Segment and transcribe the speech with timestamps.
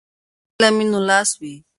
[0.55, 1.53] که علم وي نو لاس وي.